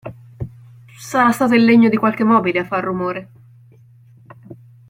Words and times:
Sarà 0.97 1.29
stato 1.29 1.53
il 1.53 1.63
legno 1.63 1.87
di 1.87 1.95
qualche 1.95 2.23
mobile 2.23 2.57
a 2.57 2.65
far 2.65 2.83
rumore. 2.85 3.29